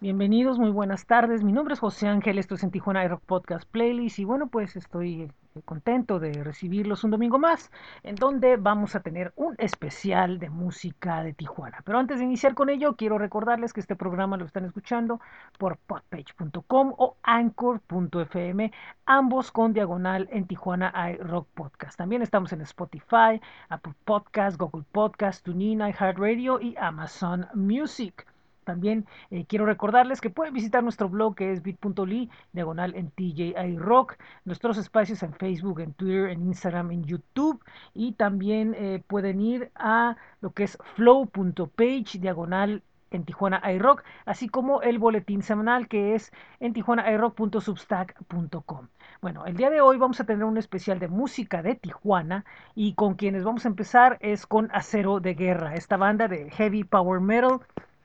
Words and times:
Bienvenidos, 0.00 0.58
muy 0.58 0.70
buenas 0.70 1.06
tardes. 1.06 1.44
Mi 1.44 1.52
nombre 1.52 1.74
es 1.74 1.80
José 1.80 2.08
Ángel, 2.08 2.38
esto 2.38 2.56
es 2.56 2.64
en 2.64 2.70
Tijuana 2.70 3.06
Rock 3.08 3.22
Podcast 3.24 3.66
Playlist 3.70 4.18
y 4.18 4.24
bueno, 4.24 4.48
pues 4.48 4.76
estoy 4.76 5.22
eh, 5.22 5.30
contento 5.64 6.18
de 6.18 6.44
recibirlos 6.44 7.04
un 7.04 7.12
domingo 7.12 7.38
más 7.38 7.70
en 8.02 8.16
donde 8.16 8.56
vamos 8.56 8.96
a 8.96 9.00
tener 9.00 9.32
un 9.36 9.54
especial 9.56 10.40
de 10.40 10.50
música 10.50 11.22
de 11.22 11.32
Tijuana. 11.32 11.80
Pero 11.86 11.98
antes 11.98 12.18
de 12.18 12.24
iniciar 12.24 12.54
con 12.54 12.70
ello, 12.70 12.96
quiero 12.96 13.18
recordarles 13.18 13.72
que 13.72 13.80
este 13.80 13.96
programa 13.96 14.36
lo 14.36 14.44
están 14.44 14.64
escuchando 14.64 15.20
por 15.58 15.78
podpage.com 15.78 16.94
o 16.98 17.16
anchor.fm, 17.22 18.72
ambos 19.06 19.52
con 19.52 19.72
diagonal 19.72 20.28
en 20.32 20.46
Tijuana 20.46 20.92
Rock 21.20 21.48
Podcast. 21.54 21.96
También 21.96 22.20
estamos 22.20 22.52
en 22.52 22.60
Spotify, 22.62 23.40
Apple 23.68 23.94
Podcast, 24.04 24.58
Google 24.58 24.84
Podcast, 24.90 25.44
TuneIn, 25.44 25.80
iHeartRadio 25.80 26.60
y 26.60 26.76
Amazon 26.78 27.46
Music. 27.54 28.26
También 28.64 29.06
eh, 29.30 29.44
quiero 29.46 29.66
recordarles 29.66 30.20
que 30.20 30.30
pueden 30.30 30.54
visitar 30.54 30.82
nuestro 30.82 31.08
blog 31.08 31.36
que 31.36 31.52
es 31.52 31.62
bit.ly, 31.62 32.30
diagonal 32.52 32.94
en 32.94 33.10
TJI 33.10 33.78
Rock, 33.78 34.16
nuestros 34.44 34.78
espacios 34.78 35.22
en 35.22 35.34
Facebook, 35.34 35.80
en 35.80 35.92
Twitter, 35.92 36.30
en 36.30 36.46
Instagram, 36.46 36.90
en 36.90 37.04
YouTube 37.04 37.62
y 37.94 38.12
también 38.12 38.74
eh, 38.76 39.02
pueden 39.06 39.40
ir 39.40 39.70
a 39.74 40.16
lo 40.40 40.52
que 40.52 40.64
es 40.64 40.78
flow.page, 40.96 42.18
diagonal 42.18 42.82
en 43.14 43.24
Tijuana 43.24 43.62
iRock, 43.72 44.02
así 44.26 44.48
como 44.48 44.82
el 44.82 44.98
boletín 44.98 45.42
semanal 45.42 45.88
que 45.88 46.14
es 46.14 46.32
en 46.60 46.72
tijuanairock.substack.com. 46.72 48.88
Bueno, 49.20 49.46
el 49.46 49.56
día 49.56 49.70
de 49.70 49.80
hoy 49.80 49.96
vamos 49.96 50.20
a 50.20 50.24
tener 50.24 50.44
un 50.44 50.58
especial 50.58 50.98
de 50.98 51.08
música 51.08 51.62
de 51.62 51.76
Tijuana 51.76 52.44
y 52.74 52.94
con 52.94 53.14
quienes 53.14 53.44
vamos 53.44 53.64
a 53.64 53.68
empezar 53.68 54.18
es 54.20 54.46
con 54.46 54.68
Acero 54.72 55.20
de 55.20 55.34
Guerra, 55.34 55.76
esta 55.76 55.96
banda 55.96 56.28
de 56.28 56.50
heavy 56.50 56.84
power 56.84 57.20
metal. 57.20 57.60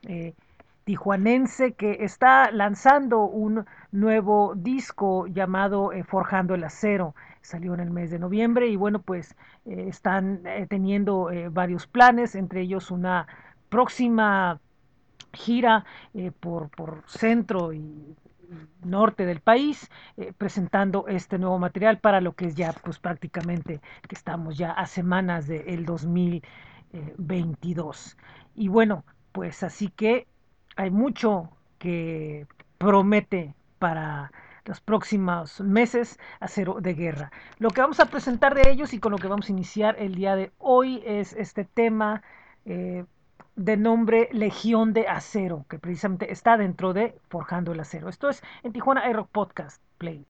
Eh, 0.06 0.34
tijuanense 0.90 1.74
que 1.74 1.98
está 2.00 2.50
lanzando 2.50 3.20
un 3.20 3.64
nuevo 3.92 4.54
disco 4.56 5.28
llamado 5.28 5.92
eh, 5.92 6.02
Forjando 6.02 6.56
el 6.56 6.64
Acero. 6.64 7.14
Salió 7.42 7.74
en 7.74 7.80
el 7.80 7.92
mes 7.92 8.10
de 8.10 8.18
noviembre 8.18 8.66
y 8.66 8.74
bueno, 8.74 9.00
pues 9.00 9.36
eh, 9.66 9.84
están 9.86 10.44
eh, 10.44 10.66
teniendo 10.68 11.30
varios 11.52 11.86
planes, 11.86 12.34
entre 12.34 12.62
ellos 12.62 12.90
una 12.90 13.28
próxima 13.68 14.58
gira 15.32 15.84
por, 16.40 16.70
por 16.70 17.04
centro 17.06 17.72
y 17.72 18.16
norte 18.82 19.26
del 19.26 19.38
país 19.38 19.88
presentando 20.38 21.06
este 21.06 21.38
nuevo 21.38 21.60
material 21.60 22.00
para 22.00 22.20
lo 22.20 22.32
que 22.32 22.46
es 22.46 22.56
ya 22.56 22.72
pues 22.72 22.98
prácticamente 22.98 23.80
que 24.08 24.16
estamos 24.16 24.58
ya 24.58 24.72
a 24.72 24.86
semanas 24.86 25.46
del 25.46 25.86
2022 25.86 28.18
y 28.56 28.66
bueno 28.66 29.04
pues 29.30 29.62
así 29.62 29.88
que 29.88 30.26
hay 30.76 30.90
mucho 30.90 31.50
que 31.78 32.46
promete 32.78 33.54
para 33.78 34.32
los 34.64 34.80
próximos 34.80 35.60
meses 35.60 36.18
acero 36.38 36.80
de 36.80 36.94
guerra. 36.94 37.32
Lo 37.58 37.70
que 37.70 37.80
vamos 37.80 38.00
a 38.00 38.06
presentar 38.06 38.54
de 38.54 38.70
ellos 38.70 38.92
y 38.92 39.00
con 39.00 39.12
lo 39.12 39.18
que 39.18 39.28
vamos 39.28 39.48
a 39.48 39.52
iniciar 39.52 39.96
el 39.98 40.14
día 40.14 40.36
de 40.36 40.52
hoy 40.58 41.02
es 41.04 41.32
este 41.32 41.64
tema 41.64 42.22
eh, 42.64 43.04
de 43.56 43.76
nombre 43.76 44.28
Legión 44.32 44.92
de 44.92 45.08
Acero, 45.08 45.66
que 45.68 45.78
precisamente 45.78 46.32
está 46.32 46.56
dentro 46.56 46.92
de 46.92 47.18
Forjando 47.28 47.72
el 47.72 47.80
Acero. 47.80 48.08
Esto 48.08 48.28
es 48.28 48.42
en 48.62 48.72
Tijuana 48.72 49.02
Aero 49.02 49.26
Podcast 49.26 49.82
Play. 49.98 50.26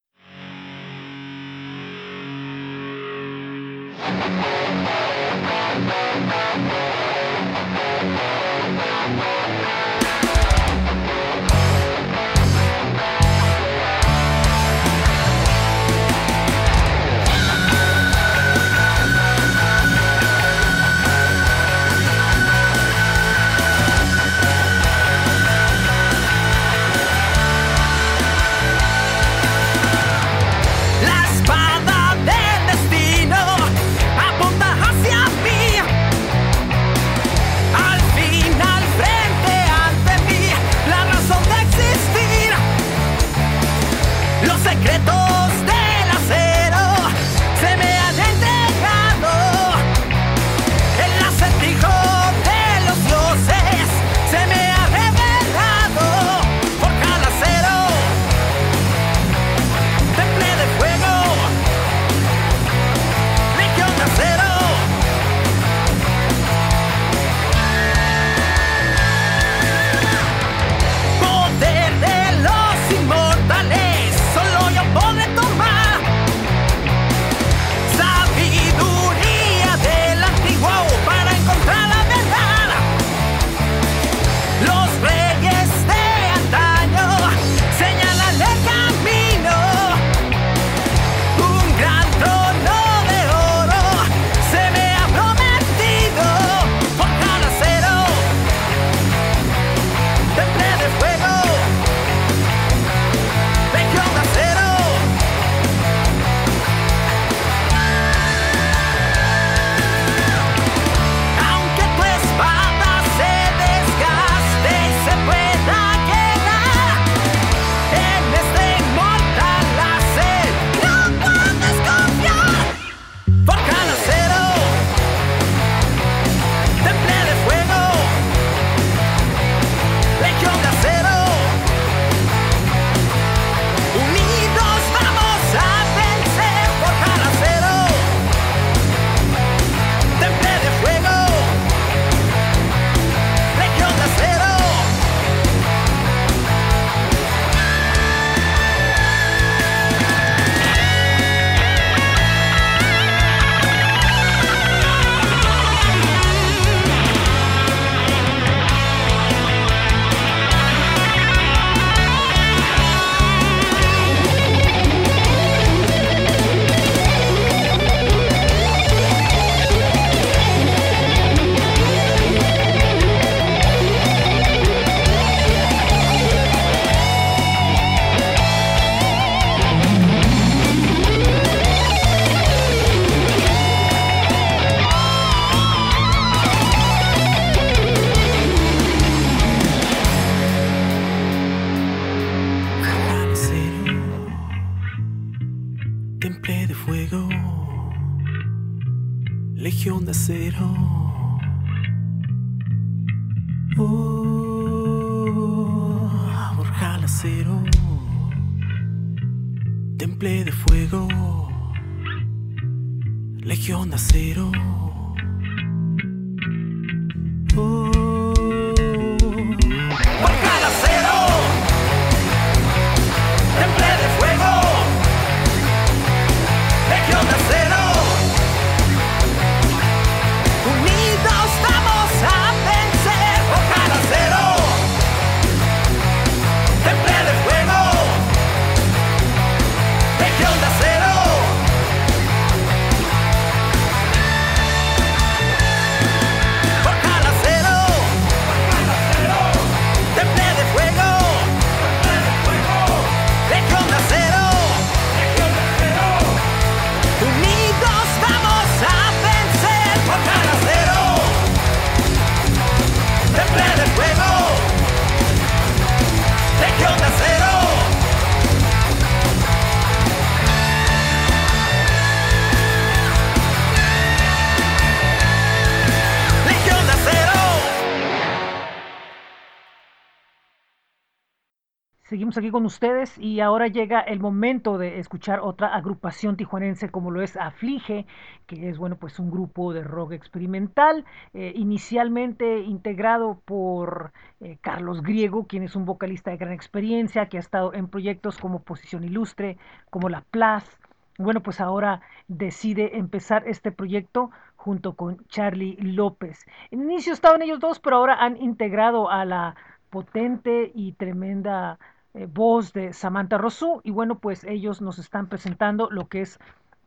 Aquí 282.40 282.50
con 282.50 282.64
ustedes 282.64 283.16
y 283.18 283.40
ahora 283.40 283.68
llega 283.68 284.00
el 284.00 284.18
momento 284.18 284.78
de 284.78 284.98
escuchar 284.98 285.40
otra 285.40 285.74
agrupación 285.74 286.36
tijuanense 286.36 286.88
como 286.88 287.10
lo 287.10 287.22
es 287.22 287.36
Aflige, 287.36 288.06
que 288.46 288.68
es 288.68 288.78
bueno 288.78 288.96
pues 288.96 289.18
un 289.18 289.30
grupo 289.30 289.72
de 289.72 289.84
rock 289.84 290.12
experimental, 290.12 291.04
eh, 291.34 291.52
inicialmente 291.54 292.60
integrado 292.60 293.40
por 293.44 294.12
eh, 294.40 294.58
Carlos 294.60 295.02
Griego, 295.02 295.46
quien 295.46 295.62
es 295.62 295.76
un 295.76 295.84
vocalista 295.84 296.30
de 296.30 296.38
gran 296.38 296.52
experiencia, 296.52 297.26
que 297.26 297.36
ha 297.36 297.40
estado 297.40 297.74
en 297.74 297.88
proyectos 297.88 298.38
como 298.38 298.62
Posición 298.62 299.04
Ilustre, 299.04 299.58
como 299.90 300.08
La 300.08 300.22
Plaz. 300.22 300.80
Bueno, 301.18 301.42
pues 301.42 301.60
ahora 301.60 302.00
decide 302.28 302.96
empezar 302.96 303.46
este 303.46 303.70
proyecto 303.70 304.30
junto 304.56 304.94
con 304.94 305.26
Charlie 305.28 305.76
López. 305.76 306.46
En 306.70 306.82
inicio 306.82 307.12
estaban 307.12 307.42
ellos 307.42 307.60
dos, 307.60 307.78
pero 307.80 307.96
ahora 307.96 308.14
han 308.14 308.36
integrado 308.38 309.10
a 309.10 309.24
la 309.26 309.54
potente 309.90 310.70
y 310.74 310.92
tremenda 310.92 311.78
eh, 312.12 312.26
voz 312.26 312.72
de 312.72 312.92
Samantha 312.92 313.38
Rosu 313.38 313.80
y 313.84 313.92
bueno 313.92 314.18
pues 314.18 314.42
ellos 314.42 314.80
nos 314.82 314.98
están 314.98 315.28
presentando 315.28 315.88
lo 315.90 316.08
que 316.08 316.22
es 316.22 316.40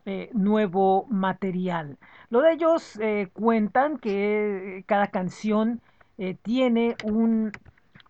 eh, 0.05 0.29
nuevo 0.33 1.05
material. 1.09 1.97
Lo 2.29 2.41
de 2.41 2.51
ellos 2.51 2.99
eh, 2.99 3.29
cuentan 3.31 3.97
que 3.99 4.83
cada 4.85 5.07
canción 5.07 5.81
tiene 6.43 6.95
un, 7.03 7.51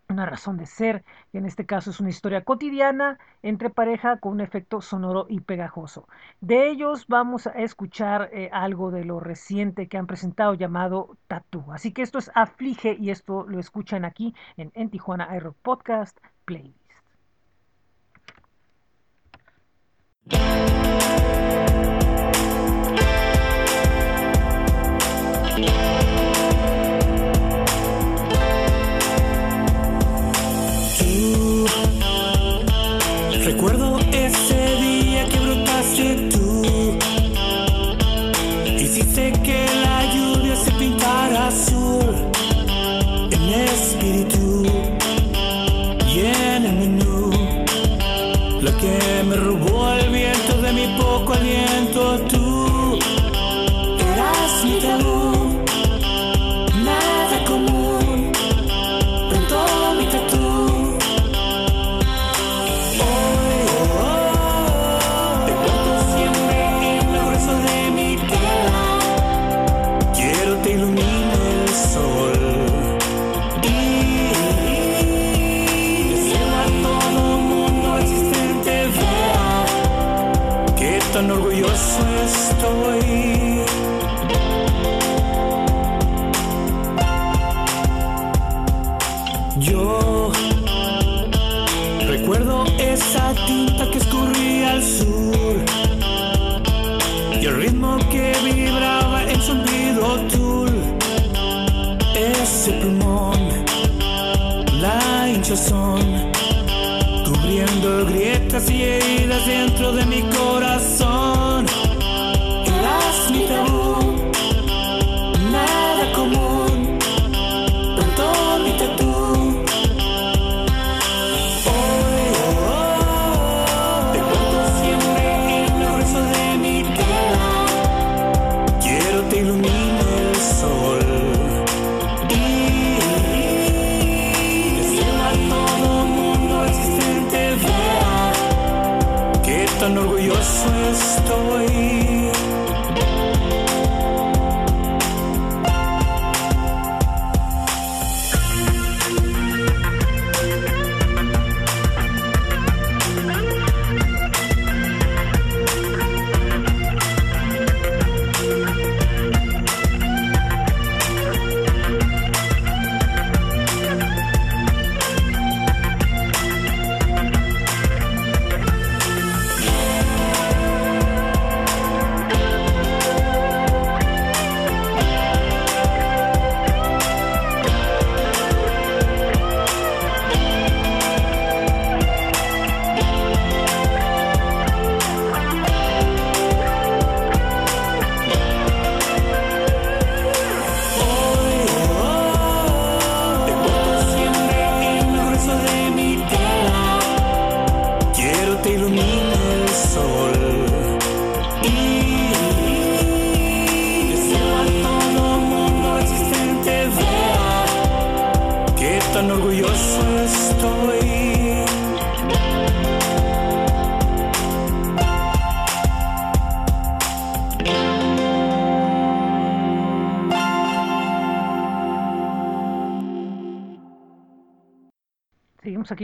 una 0.08 0.26
razón 0.26 0.56
de 0.58 0.66
ser, 0.66 1.04
que 1.32 1.38
en 1.38 1.46
este 1.46 1.66
caso 1.66 1.90
es 1.90 2.00
una 2.00 2.10
historia 2.10 2.44
cotidiana 2.44 3.18
entre 3.42 3.70
pareja 3.70 4.18
con 4.18 4.32
un 4.32 4.40
efecto 4.40 4.80
sonoro 4.82 5.26
y 5.28 5.40
pegajoso. 5.40 6.06
De 6.40 6.68
ellos 6.68 7.06
vamos 7.08 7.46
a 7.46 7.52
escuchar 7.52 8.30
algo 8.52 8.90
de 8.90 9.04
lo 9.04 9.20
reciente 9.20 9.88
que 9.88 9.98
han 9.98 10.06
presentado 10.06 10.54
llamado 10.54 11.16
Tattoo. 11.28 11.72
Así 11.72 11.92
que 11.92 12.02
esto 12.02 12.18
es 12.18 12.30
Aflige 12.34 12.96
y 13.00 13.10
esto 13.10 13.46
lo 13.48 13.58
escuchan 13.58 14.04
aquí 14.04 14.34
en, 14.56 14.70
en 14.74 14.90
Tijuana 14.90 15.26
Aero 15.30 15.54
Podcast 15.62 16.18
Play. 16.44 16.74
Música 20.30 21.53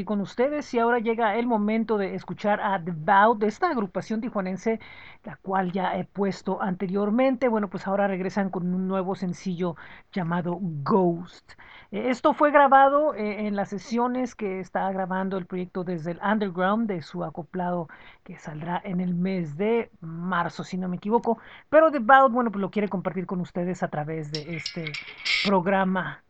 con 0.04 0.20
ustedes 0.20 0.72
y 0.74 0.78
ahora 0.78 0.98
llega 0.98 1.36
el 1.36 1.46
momento 1.46 1.98
de 1.98 2.14
escuchar 2.14 2.60
a 2.60 2.82
The 2.82 2.92
Bout 2.92 3.38
de 3.40 3.48
esta 3.48 3.70
agrupación 3.70 4.20
tijuanense, 4.20 4.80
la 5.24 5.36
cual 5.36 5.72
ya 5.72 5.96
he 5.96 6.04
puesto 6.04 6.62
anteriormente. 6.62 7.48
Bueno, 7.48 7.68
pues 7.68 7.86
ahora 7.86 8.06
regresan 8.06 8.50
con 8.50 8.74
un 8.74 8.88
nuevo 8.88 9.14
sencillo 9.14 9.76
llamado 10.12 10.58
Ghost. 10.60 11.52
Eh, 11.90 12.10
esto 12.10 12.34
fue 12.34 12.50
grabado 12.50 13.14
eh, 13.14 13.46
en 13.46 13.56
las 13.56 13.68
sesiones 13.70 14.34
que 14.34 14.60
está 14.60 14.90
grabando 14.92 15.36
el 15.38 15.46
proyecto 15.46 15.84
desde 15.84 16.12
el 16.12 16.20
Underground 16.22 16.88
de 16.88 17.02
su 17.02 17.24
acoplado 17.24 17.88
que 18.24 18.38
saldrá 18.38 18.80
en 18.84 19.00
el 19.00 19.14
mes 19.14 19.56
de 19.56 19.90
marzo, 20.00 20.64
si 20.64 20.78
no 20.78 20.88
me 20.88 20.96
equivoco. 20.96 21.38
Pero 21.68 21.90
The 21.90 21.98
Bout, 21.98 22.32
bueno, 22.32 22.50
pues 22.50 22.60
lo 22.60 22.70
quiere 22.70 22.88
compartir 22.88 23.26
con 23.26 23.40
ustedes 23.40 23.82
a 23.82 23.88
través 23.88 24.30
de 24.32 24.56
este 24.56 24.92
programa 25.44 26.22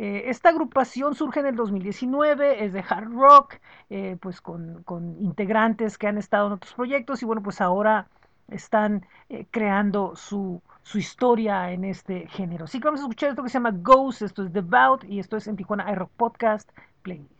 eh, 0.00 0.30
esta 0.30 0.50
agrupación 0.50 1.16
surge 1.16 1.40
en 1.40 1.46
el 1.46 1.56
2019, 1.56 2.64
es 2.64 2.72
de 2.72 2.84
hard 2.88 3.12
rock, 3.12 3.56
eh, 3.90 4.16
pues 4.20 4.40
con, 4.40 4.84
con, 4.84 5.16
integrantes 5.20 5.98
que 5.98 6.06
han 6.06 6.18
estado 6.18 6.46
en 6.46 6.52
otros 6.52 6.72
proyectos 6.74 7.20
y 7.20 7.26
bueno, 7.26 7.42
pues 7.42 7.60
ahora 7.60 8.06
están 8.46 9.04
eh, 9.28 9.46
creando 9.50 10.14
su, 10.14 10.62
su, 10.84 10.98
historia 10.98 11.72
en 11.72 11.84
este 11.84 12.28
género. 12.28 12.66
Así 12.66 12.78
que 12.78 12.84
vamos 12.84 13.00
a 13.00 13.04
escuchar 13.04 13.30
esto 13.30 13.42
que 13.42 13.48
se 13.48 13.54
llama 13.54 13.72
Ghost, 13.72 14.22
esto 14.22 14.44
es 14.44 14.52
Devout 14.52 15.02
y 15.02 15.18
esto 15.18 15.36
es 15.36 15.48
en 15.48 15.56
Tijuana 15.56 15.90
iRock 15.90 16.10
Podcast 16.16 16.70
Playlist. 17.02 17.34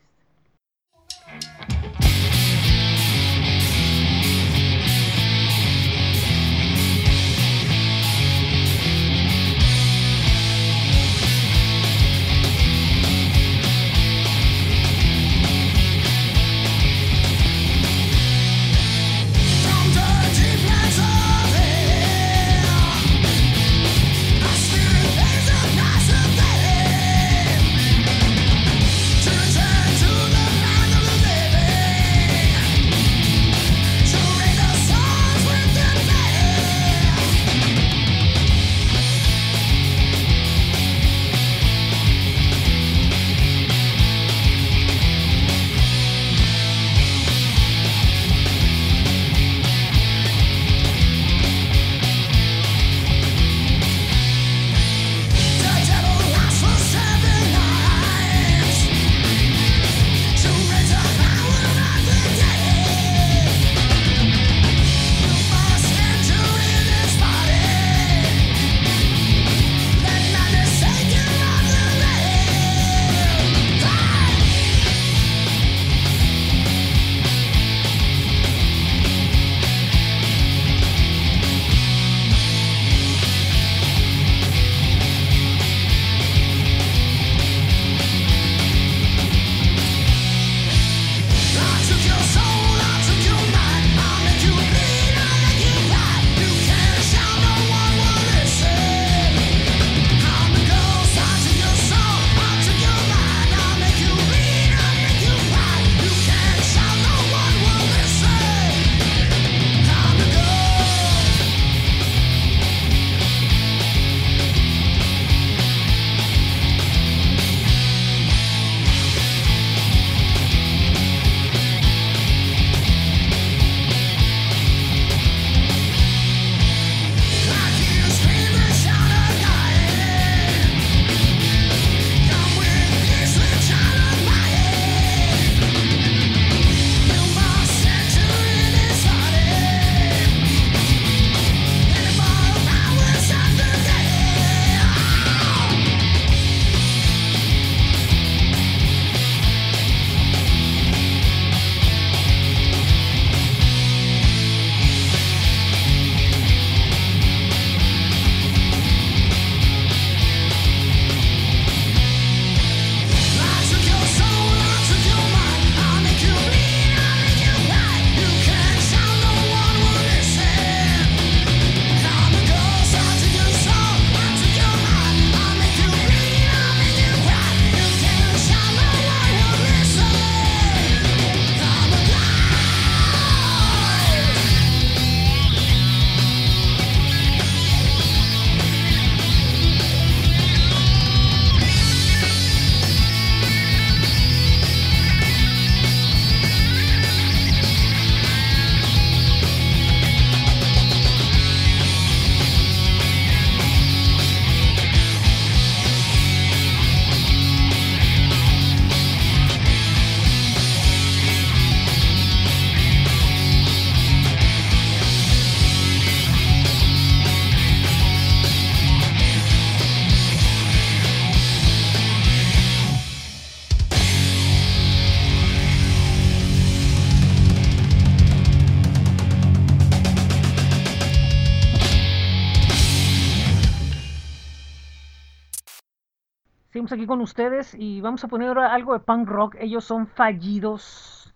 Aquí 236.93 237.07
con 237.07 237.21
ustedes 237.21 237.75
y 237.75 238.01
vamos 238.01 238.25
a 238.25 238.29
poner 238.29 238.59
algo 238.59 238.93
de 238.93 239.01
punk 239.01 239.29
rock. 239.29 239.57
Ellos 239.59 239.85
son 239.85 240.07
fallidos. 240.07 241.35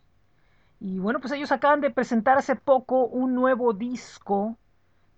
Y 0.81 0.99
bueno, 0.99 1.21
pues 1.21 1.33
ellos 1.33 1.53
acaban 1.53 1.81
de 1.81 1.91
presentar 1.91 2.39
hace 2.39 2.57
poco 2.57 3.07
un 3.07 3.35
nuevo 3.35 3.73
disco 3.73 4.57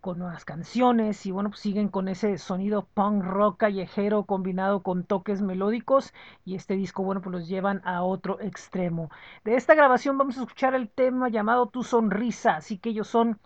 con 0.05 0.19
nuevas 0.19 0.45
canciones 0.45 1.25
y 1.25 1.31
bueno, 1.31 1.49
pues 1.49 1.61
siguen 1.61 1.88
con 1.88 2.09
ese 2.09 2.37
sonido 2.37 2.87
punk 2.93 3.25
rock 3.25 3.57
callejero 3.57 4.25
combinado 4.25 4.83
con 4.83 5.05
toques 5.05 5.41
melódicos 5.41 6.12
y 6.45 6.57
este 6.57 6.75
disco, 6.75 7.03
bueno, 7.03 7.23
pues 7.23 7.33
los 7.33 7.49
llevan 7.49 7.81
a 7.87 8.03
otro 8.03 8.38
extremo. 8.43 9.11
De 9.45 9.57
esta 9.57 9.75
grabación 9.75 10.19
vamos 10.19 10.37
a 10.37 10.43
escuchar 10.43 10.75
el 10.75 10.91
tema 10.91 11.31
llamado 11.31 11.69
Tu 11.69 11.83
Sonrisa, 11.83 12.57
así 12.57 12.76
que 12.76 12.91
ellos 12.91 13.09
son 13.09 13.41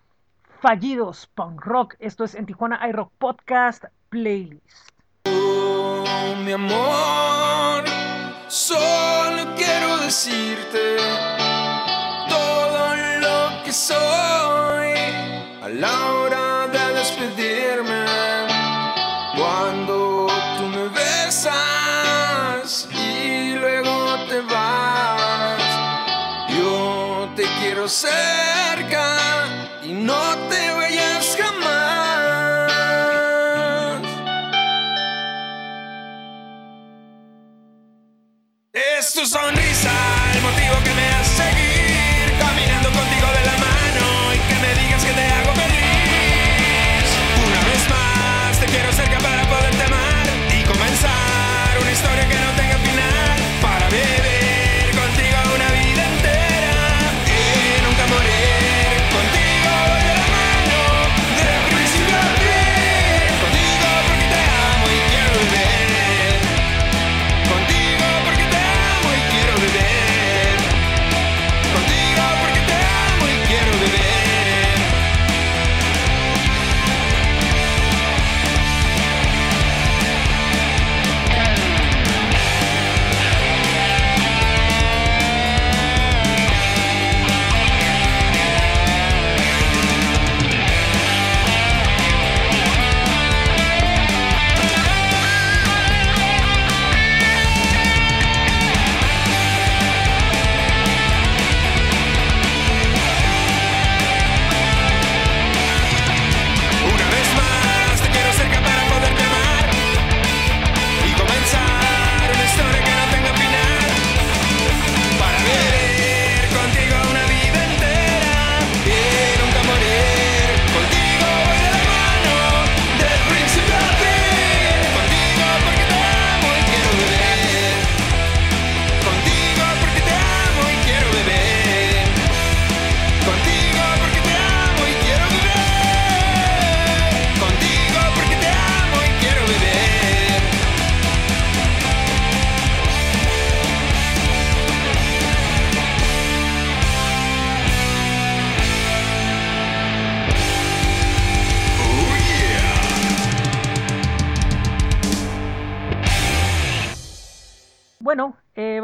fallidos 0.60 1.28
punk 1.28 1.60
rock. 1.64 1.94
Esto 2.00 2.24
es 2.24 2.34
en 2.34 2.46
Tijuana 2.46 2.80
iRock 2.88 3.12
Podcast 3.18 3.84
Playlist. 4.08 4.97
Mi 6.44 6.52
amor, 6.52 7.84
solo 8.48 9.54
quiero 9.56 9.98
decirte 9.98 10.96
todo 12.28 12.96
lo 13.20 13.62
que 13.64 13.72
soy 13.72 14.94
a 15.62 15.68
la 15.68 16.12
hora 16.12 16.68
de 16.68 16.94
despedirme. 16.94 18.04
Cuando 19.36 20.28
tú 20.56 20.64
me 20.66 20.88
besas 20.88 22.88
y 22.90 23.54
luego 23.56 24.16
te 24.28 24.40
vas, 24.40 25.62
yo 26.48 27.28
te 27.36 27.44
quiero 27.60 27.86
cerca 27.88 28.27
Es 39.08 39.14
tu 39.14 39.24
sonrisa 39.24 39.90
el 40.34 40.42
motivo 40.42 40.74
que 40.84 40.92
me 40.92 41.08
hace 41.14 41.57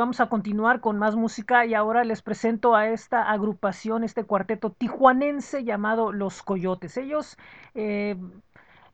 vamos 0.05 0.21
a 0.21 0.27
continuar 0.27 0.81
con 0.81 0.99
más 0.99 1.17
música 1.17 1.65
y 1.65 1.73
ahora 1.73 2.05
les 2.05 2.21
presento 2.21 2.75
a 2.77 2.89
esta 2.89 3.23
agrupación, 3.31 4.05
este 4.05 4.25
cuarteto 4.25 4.69
tijuanense 4.69 5.65
llamado 5.65 6.13
Los 6.13 6.43
Coyotes. 6.43 6.99
Ellos 6.99 7.39
eh, 7.75 8.15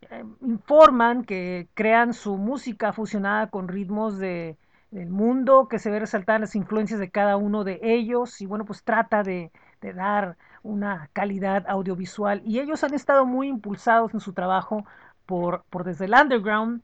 eh, 0.02 0.24
informan 0.40 1.24
que 1.24 1.66
crean 1.74 2.14
su 2.14 2.36
música 2.36 2.92
fusionada 2.92 3.48
con 3.48 3.66
ritmos 3.66 4.18
de, 4.18 4.56
del 4.92 5.10
mundo, 5.10 5.66
que 5.66 5.80
se 5.80 5.90
ve 5.90 5.98
resaltar 5.98 6.38
las 6.38 6.54
influencias 6.54 7.00
de 7.00 7.10
cada 7.10 7.36
uno 7.36 7.64
de 7.64 7.80
ellos 7.82 8.40
y 8.40 8.46
bueno, 8.46 8.64
pues 8.64 8.84
trata 8.84 9.24
de, 9.24 9.50
de 9.80 9.92
dar 9.92 10.36
una 10.62 11.10
calidad 11.12 11.64
audiovisual 11.66 12.40
y 12.44 12.60
ellos 12.60 12.84
han 12.84 12.94
estado 12.94 13.26
muy 13.26 13.48
impulsados 13.48 14.14
en 14.14 14.20
su 14.20 14.32
trabajo 14.32 14.84
por, 15.26 15.64
por 15.70 15.82
desde 15.82 16.04
el 16.04 16.14
underground 16.14 16.82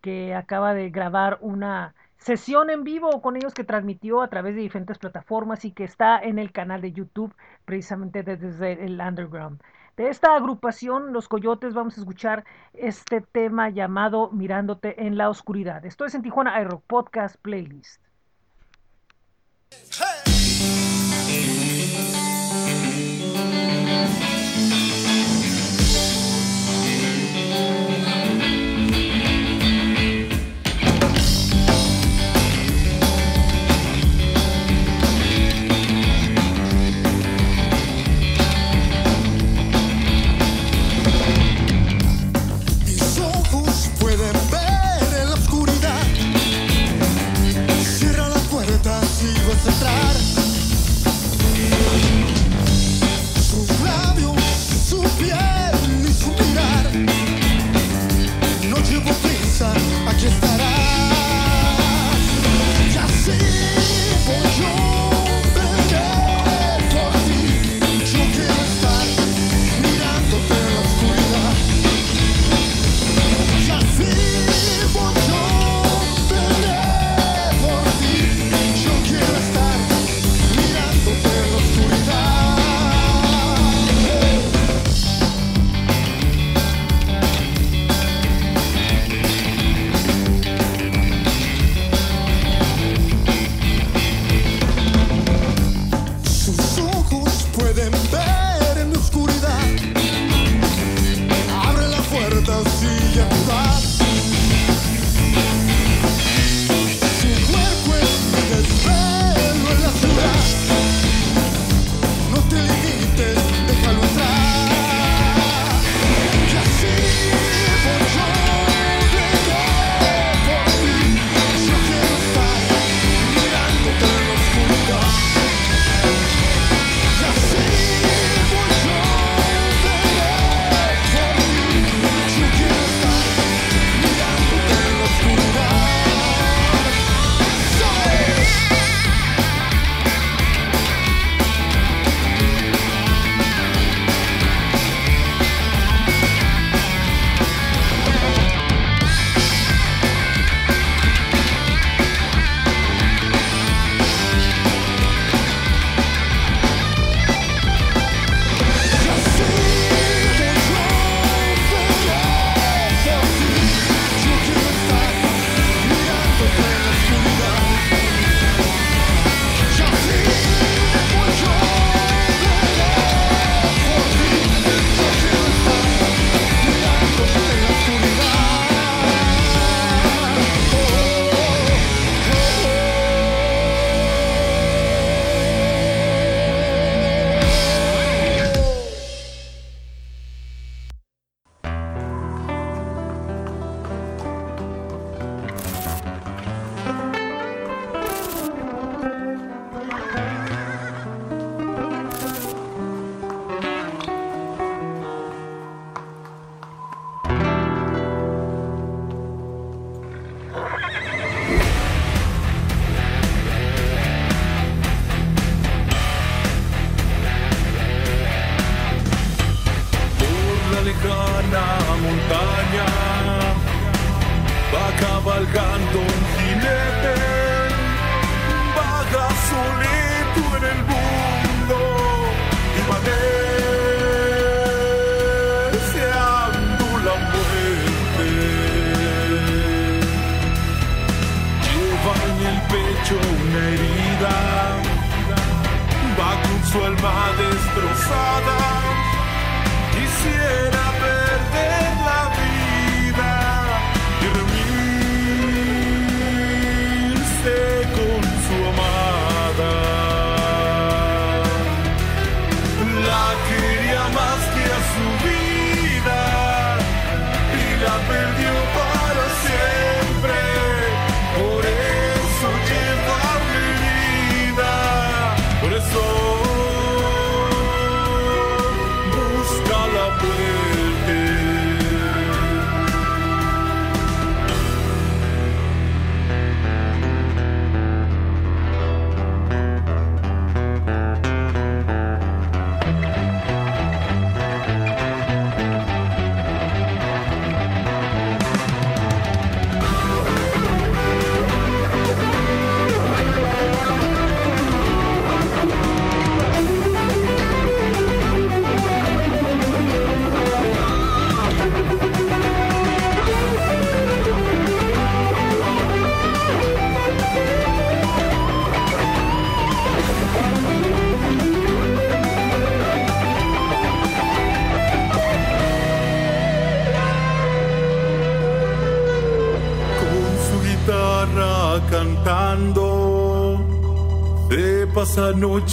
que 0.00 0.34
acaba 0.34 0.74
de 0.74 0.90
grabar 0.90 1.38
una 1.42 1.94
sesión 2.18 2.70
en 2.70 2.84
vivo 2.84 3.22
con 3.22 3.36
ellos 3.36 3.54
que 3.54 3.64
transmitió 3.64 4.22
a 4.22 4.28
través 4.28 4.54
de 4.54 4.60
diferentes 4.60 4.98
plataformas 4.98 5.64
y 5.64 5.72
que 5.72 5.84
está 5.84 6.18
en 6.18 6.38
el 6.38 6.52
canal 6.52 6.80
de 6.80 6.92
YouTube 6.92 7.34
precisamente 7.64 8.22
desde 8.22 8.84
el 8.84 9.00
underground. 9.00 9.60
De 9.96 10.08
esta 10.10 10.36
agrupación, 10.36 11.12
Los 11.12 11.28
Coyotes, 11.28 11.74
vamos 11.74 11.96
a 11.96 12.00
escuchar 12.00 12.44
este 12.72 13.20
tema 13.20 13.68
llamado 13.68 14.30
Mirándote 14.30 15.06
en 15.06 15.16
la 15.16 15.28
Oscuridad. 15.28 15.84
Esto 15.84 16.04
es 16.04 16.14
en 16.14 16.22
Tijuana 16.22 16.54
Aero 16.54 16.82
Podcast 16.86 17.36
Playlist. 17.42 18.00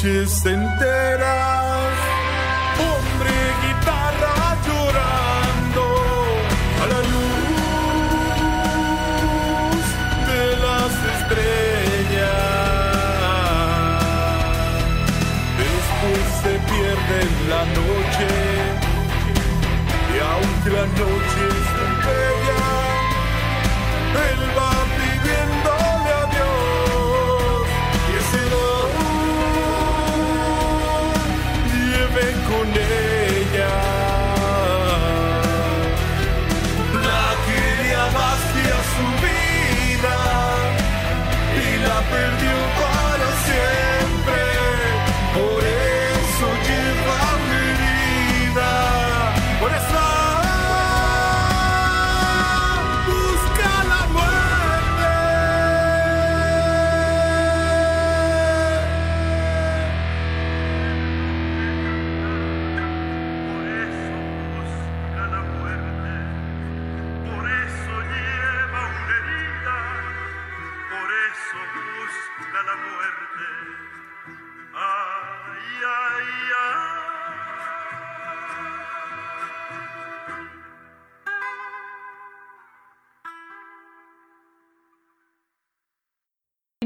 Noches 0.06 0.46
enteras. 0.46 1.94
Hombre, 2.78 3.34
guitarra 3.64 4.38
llorando 4.66 5.86
a 6.82 6.86
la 6.94 7.02
luz 7.14 7.46
de 10.30 10.44
las 10.66 10.92
estrellas. 11.16 12.46
Después 15.64 16.24
se 16.44 16.54
pierde 16.70 17.16
en 17.22 17.34
la 17.50 17.64
noche 17.66 18.30
y 20.14 20.16
aunque 20.20 20.70
la 20.70 20.86
noche 20.86 21.65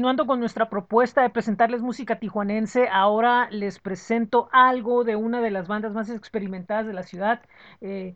Continuando 0.00 0.26
con 0.26 0.40
nuestra 0.40 0.70
propuesta 0.70 1.20
de 1.20 1.28
presentarles 1.28 1.82
música 1.82 2.18
tijuanense, 2.18 2.88
ahora 2.90 3.50
les 3.50 3.78
presento 3.78 4.48
algo 4.50 5.04
de 5.04 5.14
una 5.14 5.42
de 5.42 5.50
las 5.50 5.68
bandas 5.68 5.92
más 5.92 6.08
experimentadas 6.08 6.86
de 6.86 6.94
la 6.94 7.02
ciudad. 7.02 7.42
Eh, 7.82 8.14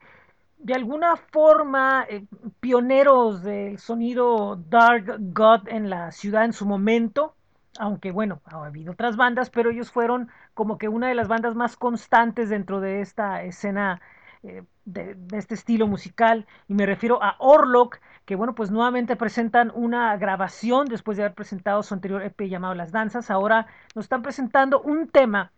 de 0.57 0.73
alguna 0.73 1.17
forma, 1.17 2.07
eh, 2.09 2.25
pioneros 2.61 3.43
del 3.43 3.79
sonido 3.79 4.57
Dark 4.57 5.19
God 5.19 5.69
en 5.69 5.91
la 5.91 6.11
ciudad 6.11 6.47
en 6.47 6.55
su 6.55 6.65
momento, 6.65 7.35
aunque 7.79 8.13
bueno, 8.13 8.41
ha 8.47 8.65
habido 8.65 8.93
otras 8.93 9.19
bandas, 9.19 9.51
pero 9.51 9.69
ellos 9.69 9.91
fueron 9.91 10.31
como 10.55 10.79
que 10.79 10.89
una 10.89 11.09
de 11.09 11.15
las 11.15 11.29
bandas 11.29 11.55
más 11.55 11.77
constantes 11.77 12.49
dentro 12.49 12.81
de 12.81 13.03
esta 13.03 13.43
escena 13.43 14.01
eh, 14.43 14.63
de, 14.85 15.17
este 15.33 15.55
estilo 15.55 15.87
musical, 15.87 16.47
y 16.69 16.75
me 16.75 16.87
refiero 16.87 17.23
a 17.23 17.37
Orlok, 17.39 17.99
que 18.25 18.37
bueno, 18.37 18.55
pues 18.55 18.71
nuevamente 18.71 19.17
presentan 19.17 19.71
una 19.75 20.17
grabación 20.17 20.87
después 20.87 21.17
de 21.17 21.25
haber 21.25 21.35
presentado 21.35 21.83
su 21.83 21.95
anterior 21.95 22.23
EP 22.23 22.49
llamado 22.49 22.75
Las 22.75 22.93
Danzas. 22.93 23.31
Ahora 23.31 23.67
nos 23.95 24.07
están 24.07 24.23
presentando 24.23 24.81
un 24.81 25.09
tema 25.09 25.53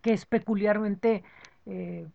que 0.00 0.12
es 0.12 0.26
peculiarmente, 0.26 1.24
eh, 1.66 2.06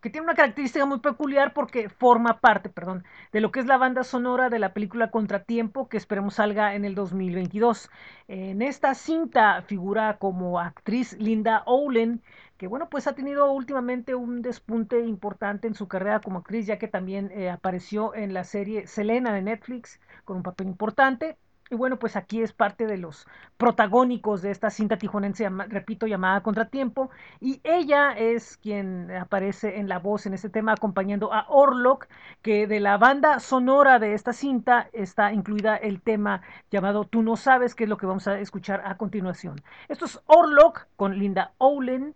que 0.00 0.10
tiene 0.10 0.24
una 0.24 0.34
característica 0.34 0.84
muy 0.84 1.00
peculiar 1.00 1.52
porque 1.54 1.88
forma 1.88 2.40
parte, 2.40 2.68
perdón, 2.68 3.04
de 3.32 3.40
lo 3.40 3.52
que 3.52 3.60
es 3.60 3.66
la 3.66 3.78
banda 3.78 4.04
sonora 4.04 4.50
de 4.50 4.58
la 4.58 4.74
película 4.74 5.10
Contratiempo, 5.10 5.88
que 5.88 5.96
esperemos 5.96 6.34
salga 6.34 6.74
en 6.74 6.84
el 6.84 6.94
2022. 6.94 7.90
En 8.28 8.62
esta 8.62 8.94
cinta 8.94 9.62
figura 9.62 10.18
como 10.18 10.60
actriz 10.60 11.18
Linda 11.18 11.62
Owen, 11.66 12.22
que 12.56 12.66
bueno, 12.66 12.88
pues 12.88 13.06
ha 13.06 13.14
tenido 13.14 13.50
últimamente 13.52 14.14
un 14.14 14.42
despunte 14.42 15.00
importante 15.00 15.66
en 15.68 15.74
su 15.74 15.88
carrera 15.88 16.20
como 16.20 16.38
actriz, 16.38 16.66
ya 16.66 16.78
que 16.78 16.88
también 16.88 17.30
eh, 17.32 17.50
apareció 17.50 18.14
en 18.14 18.32
la 18.34 18.44
serie 18.44 18.86
Selena 18.86 19.32
de 19.32 19.42
Netflix 19.42 20.00
con 20.24 20.38
un 20.38 20.42
papel 20.42 20.68
importante. 20.68 21.36
Y 21.70 21.76
bueno, 21.76 21.98
pues 21.98 22.14
aquí 22.14 22.42
es 22.42 22.52
parte 22.52 22.86
de 22.86 22.98
los 22.98 23.26
protagónicos 23.56 24.42
de 24.42 24.50
esta 24.50 24.68
cinta 24.68 24.98
tijuanense, 24.98 25.48
repito, 25.48 26.06
llamada 26.06 26.42
Contratiempo. 26.42 27.10
Y 27.40 27.60
ella 27.64 28.12
es 28.12 28.58
quien 28.58 29.10
aparece 29.10 29.78
en 29.78 29.88
la 29.88 29.98
voz 29.98 30.26
en 30.26 30.34
este 30.34 30.50
tema, 30.50 30.72
acompañando 30.72 31.32
a 31.32 31.46
Orlok, 31.48 32.06
que 32.42 32.66
de 32.66 32.80
la 32.80 32.98
banda 32.98 33.40
sonora 33.40 33.98
de 33.98 34.12
esta 34.12 34.34
cinta 34.34 34.90
está 34.92 35.32
incluida 35.32 35.76
el 35.76 36.02
tema 36.02 36.42
llamado 36.70 37.04
Tú 37.06 37.22
no 37.22 37.36
sabes, 37.36 37.74
que 37.74 37.84
es 37.84 37.90
lo 37.90 37.96
que 37.96 38.06
vamos 38.06 38.28
a 38.28 38.38
escuchar 38.38 38.82
a 38.84 38.98
continuación. 38.98 39.62
Esto 39.88 40.04
es 40.04 40.20
Orlok 40.26 40.86
con 40.96 41.18
Linda 41.18 41.54
Owlen. 41.58 42.14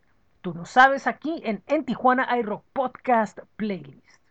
Tú 0.49 0.55
no 0.55 0.65
sabes 0.65 1.07
aquí 1.07 1.43
en 1.45 1.63
En 1.67 1.85
Tijuana 1.85 2.27
iRock 2.39 2.65
Podcast 2.73 3.41
Playlist. 3.57 4.23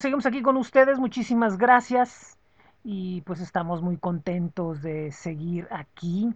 Seguimos 0.00 0.24
aquí 0.24 0.40
con 0.40 0.56
ustedes, 0.56 0.98
muchísimas 0.98 1.58
gracias 1.58 2.38
y 2.82 3.20
pues 3.20 3.38
estamos 3.38 3.82
muy 3.82 3.98
contentos 3.98 4.80
de 4.80 5.12
seguir 5.12 5.68
aquí 5.70 6.34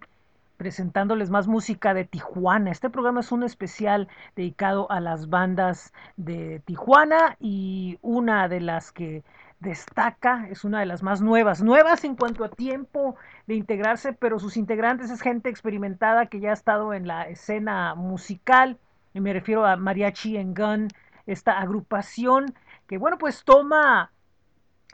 presentándoles 0.57 1.31
más 1.31 1.47
música 1.47 1.95
de 1.95 2.05
Tijuana. 2.05 2.69
Este 2.69 2.91
programa 2.91 3.21
es 3.21 3.31
un 3.31 3.41
especial 3.41 4.07
dedicado 4.35 4.91
a 4.91 4.99
las 4.99 5.31
bandas 5.31 5.93
de 6.15 6.61
Tijuana 6.65 7.37
y 7.39 7.97
una 8.03 8.47
de 8.49 8.61
las 8.61 8.91
que 8.91 9.23
destaca 9.61 10.47
es 10.51 10.63
una 10.63 10.81
de 10.81 10.85
las 10.85 11.01
más 11.01 11.21
nuevas, 11.21 11.63
nuevas 11.63 12.03
en 12.03 12.15
cuanto 12.15 12.43
a 12.43 12.49
tiempo 12.49 13.15
de 13.47 13.55
integrarse, 13.55 14.13
pero 14.13 14.37
sus 14.37 14.57
integrantes 14.57 15.09
es 15.09 15.21
gente 15.21 15.49
experimentada 15.49 16.27
que 16.27 16.39
ya 16.39 16.51
ha 16.51 16.53
estado 16.53 16.93
en 16.93 17.07
la 17.07 17.23
escena 17.23 17.95
musical, 17.95 18.77
y 19.15 19.21
me 19.21 19.33
refiero 19.33 19.65
a 19.65 19.75
Mariachi 19.75 20.37
and 20.37 20.55
Gun, 20.55 20.87
esta 21.25 21.59
agrupación 21.59 22.53
que 22.87 22.97
bueno 22.97 23.17
pues 23.17 23.43
toma 23.43 24.11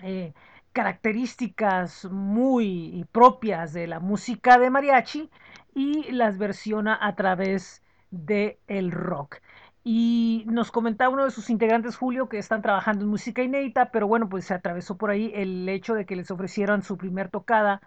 eh, 0.01 0.33
características 0.73 2.05
muy 2.05 3.05
propias 3.11 3.73
de 3.73 3.87
la 3.87 3.99
música 3.99 4.57
de 4.57 4.69
mariachi 4.69 5.29
y 5.73 6.11
las 6.11 6.37
versiona 6.37 6.97
a 7.01 7.15
través 7.15 7.83
de 8.11 8.59
el 8.67 8.91
rock. 8.91 9.37
Y 9.83 10.43
nos 10.47 10.71
comentaba 10.71 11.13
uno 11.13 11.25
de 11.25 11.31
sus 11.31 11.49
integrantes, 11.49 11.97
Julio, 11.97 12.29
que 12.29 12.37
están 12.37 12.61
trabajando 12.61 13.03
en 13.03 13.09
música 13.09 13.41
inédita, 13.41 13.91
pero 13.91 14.07
bueno, 14.07 14.29
pues 14.29 14.45
se 14.45 14.53
atravesó 14.53 14.95
por 14.97 15.09
ahí 15.09 15.31
el 15.33 15.67
hecho 15.67 15.95
de 15.95 16.05
que 16.05 16.15
les 16.15 16.29
ofrecieran 16.29 16.83
su 16.83 16.97
primer 16.97 17.29
tocada. 17.29 17.81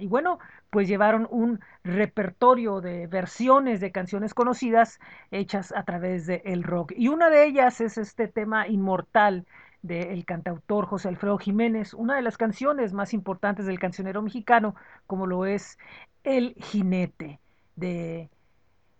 Y 0.00 0.06
bueno, 0.08 0.38
pues 0.70 0.88
llevaron 0.88 1.26
un 1.30 1.60
repertorio 1.84 2.80
de 2.80 3.06
versiones 3.06 3.80
de 3.80 3.92
canciones 3.92 4.34
conocidas 4.34 4.98
hechas 5.30 5.72
a 5.76 5.84
través 5.84 6.26
del 6.26 6.42
el 6.44 6.62
rock. 6.62 6.92
Y 6.96 7.08
una 7.08 7.30
de 7.30 7.46
ellas 7.46 7.80
es 7.80 7.98
este 7.98 8.28
tema 8.28 8.66
inmortal 8.66 9.46
del 9.82 10.24
cantautor 10.24 10.86
José 10.86 11.08
Alfredo 11.08 11.38
Jiménez, 11.38 11.94
una 11.94 12.16
de 12.16 12.22
las 12.22 12.36
canciones 12.36 12.92
más 12.92 13.14
importantes 13.14 13.66
del 13.66 13.78
cancionero 13.78 14.22
mexicano, 14.22 14.74
como 15.06 15.26
lo 15.26 15.46
es 15.46 15.78
El 16.24 16.54
Jinete. 16.54 17.40
De... 17.76 18.30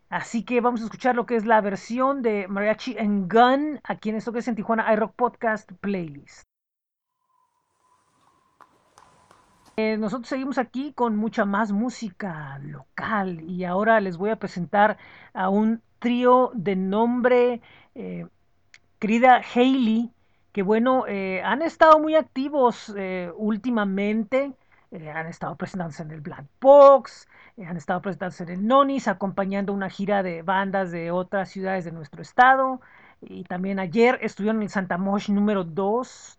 Así 0.08 0.44
que 0.44 0.60
vamos 0.60 0.80
a 0.80 0.84
escuchar 0.84 1.14
lo 1.14 1.26
que 1.26 1.36
es 1.36 1.46
la 1.46 1.60
versión 1.60 2.22
de 2.22 2.48
Mariachi 2.48 2.98
and 2.98 3.32
Gun 3.32 3.80
aquí 3.84 4.10
en 4.10 4.16
esto 4.16 4.32
que 4.32 4.40
es 4.40 4.48
en 4.48 4.56
Tijuana 4.56 4.92
iRock 4.92 5.14
Podcast 5.14 5.70
Playlist. 5.80 6.49
Eh, 9.80 9.96
nosotros 9.96 10.28
seguimos 10.28 10.58
aquí 10.58 10.92
con 10.92 11.16
mucha 11.16 11.46
más 11.46 11.72
música 11.72 12.58
local 12.58 13.40
y 13.40 13.64
ahora 13.64 13.98
les 14.00 14.18
voy 14.18 14.28
a 14.28 14.36
presentar 14.36 14.98
a 15.32 15.48
un 15.48 15.80
trío 15.98 16.50
de 16.52 16.76
nombre 16.76 17.62
eh, 17.94 18.26
querida 18.98 19.40
Hailey, 19.54 20.10
que 20.52 20.62
bueno, 20.62 21.06
eh, 21.06 21.40
han 21.42 21.62
estado 21.62 21.98
muy 21.98 22.14
activos 22.14 22.94
últimamente, 23.36 24.52
han 25.14 25.26
estado 25.28 25.56
presentándose 25.56 26.02
en 26.02 26.10
el 26.10 26.20
Black 26.20 26.44
Box, 26.60 27.26
han 27.66 27.78
estado 27.78 28.02
presentándose 28.02 28.42
en 28.42 28.50
el 28.50 28.66
Nonis, 28.66 29.08
acompañando 29.08 29.72
una 29.72 29.88
gira 29.88 30.22
de 30.22 30.42
bandas 30.42 30.90
de 30.90 31.10
otras 31.10 31.48
ciudades 31.48 31.86
de 31.86 31.92
nuestro 31.92 32.20
estado, 32.20 32.82
y 33.22 33.44
también 33.44 33.78
ayer 33.78 34.18
estuvieron 34.20 34.58
en 34.58 34.64
el 34.64 34.68
Santa 34.68 34.98
Mosh 34.98 35.30
número 35.30 35.64
2, 35.64 36.38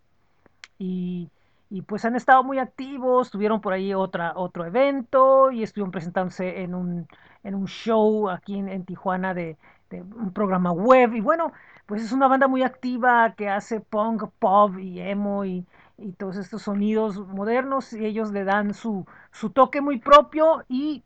y, 0.78 1.28
y 1.72 1.80
pues 1.80 2.04
han 2.04 2.16
estado 2.16 2.44
muy 2.44 2.58
activos, 2.58 3.30
tuvieron 3.30 3.62
por 3.62 3.72
ahí 3.72 3.94
otra, 3.94 4.34
otro 4.36 4.66
evento, 4.66 5.50
y 5.50 5.62
estuvieron 5.62 5.90
presentándose 5.90 6.60
en 6.62 6.74
un, 6.74 7.08
en 7.44 7.54
un 7.54 7.66
show 7.66 8.28
aquí 8.28 8.58
en, 8.58 8.84
Tijuana 8.84 9.32
de, 9.32 9.56
de 9.88 10.02
un 10.02 10.34
programa 10.34 10.70
web, 10.72 11.14
y 11.14 11.22
bueno, 11.22 11.50
pues 11.86 12.02
es 12.02 12.12
una 12.12 12.28
banda 12.28 12.46
muy 12.46 12.62
activa 12.62 13.34
que 13.36 13.48
hace 13.48 13.80
punk, 13.80 14.24
pop 14.38 14.76
y 14.78 15.00
emo 15.00 15.46
y, 15.46 15.66
y 15.96 16.12
todos 16.12 16.36
estos 16.36 16.60
sonidos 16.60 17.16
modernos 17.28 17.94
y 17.94 18.04
ellos 18.04 18.32
le 18.32 18.44
dan 18.44 18.74
su, 18.74 19.06
su 19.30 19.48
toque 19.48 19.80
muy 19.80 19.98
propio 19.98 20.64
y, 20.68 21.04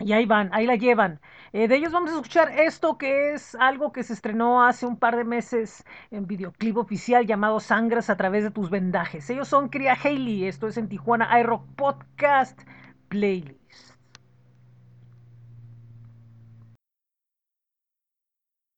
y 0.00 0.12
ahí 0.12 0.26
van, 0.26 0.50
ahí 0.52 0.64
la 0.66 0.76
llevan. 0.76 1.20
Eh, 1.52 1.66
de 1.66 1.76
ellos 1.76 1.92
vamos 1.92 2.10
a 2.10 2.14
escuchar 2.14 2.52
esto 2.60 2.98
que 2.98 3.32
es 3.32 3.54
algo 3.56 3.92
que 3.92 4.04
se 4.04 4.12
estrenó 4.12 4.64
hace 4.64 4.86
un 4.86 4.96
par 4.96 5.16
de 5.16 5.24
meses 5.24 5.84
en 6.10 6.26
videoclip 6.26 6.76
oficial 6.76 7.26
llamado 7.26 7.58
Sangras 7.58 8.08
a 8.08 8.16
través 8.16 8.44
de 8.44 8.50
tus 8.50 8.70
vendajes. 8.70 9.28
Ellos 9.30 9.48
son 9.48 9.68
Cria 9.68 9.94
Haley, 9.94 10.44
esto 10.44 10.68
es 10.68 10.76
en 10.76 10.88
Tijuana 10.88 11.40
iRock 11.40 11.66
Podcast 11.74 12.60
Playlist. 13.08 13.58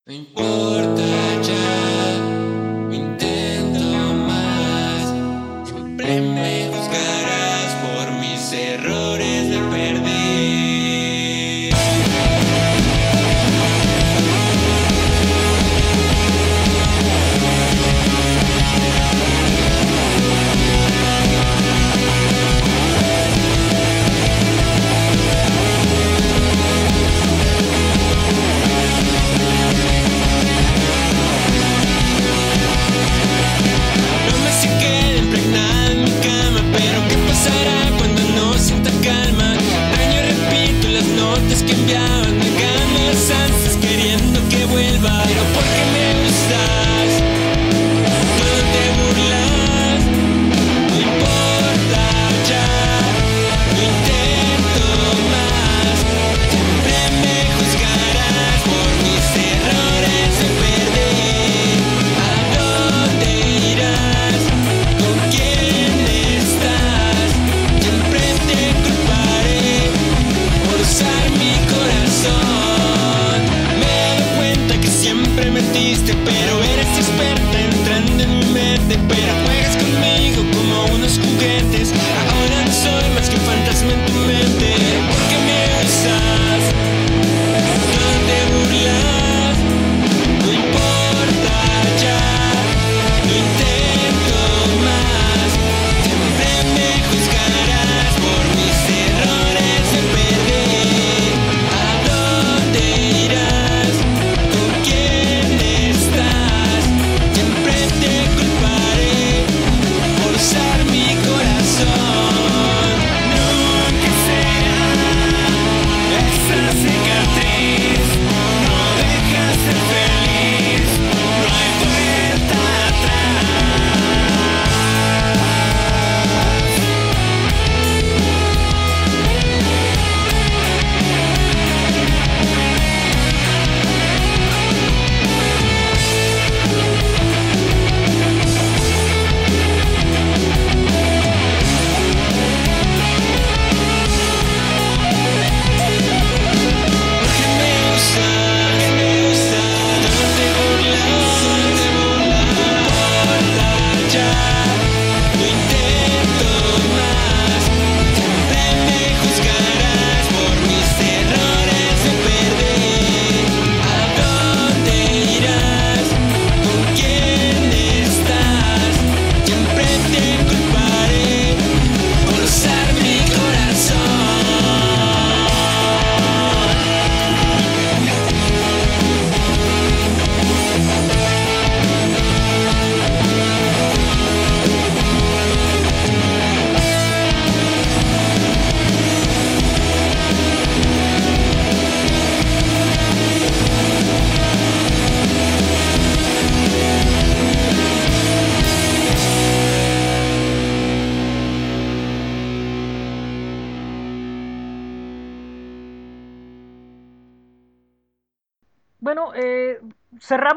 No 0.07 0.15
importa 0.15 1.03
ya. 1.43 2.40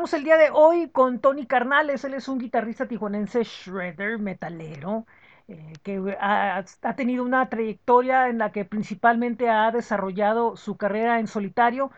Cerramos 0.03 0.13
el 0.13 0.23
día 0.25 0.37
de 0.37 0.49
hoy 0.51 0.89
con 0.89 1.19
Tony 1.19 1.45
Carnales. 1.45 2.03
Él 2.03 2.13
es 2.13 2.27
un 2.27 2.37
guitarrista 2.37 2.87
tijuanense 2.87 3.43
shredder, 3.43 4.19
metalero, 4.19 5.05
eh, 5.47 5.73
que 5.81 6.17
ha, 6.19 6.65
tenido 6.95 7.23
una 7.23 7.47
trayectoria 7.47 8.27
en 8.27 8.37
la 8.37 8.51
que 8.51 8.65
principalmente 8.65 9.49
ha 9.49 9.71
desarrollado 9.71 10.57
su 10.57 10.75
carrera 10.75 11.19
en 11.19 11.27
solitario, 11.27 11.89